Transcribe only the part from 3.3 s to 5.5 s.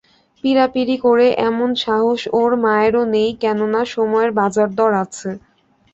কেননা সময়ের বাজার-দর আছে।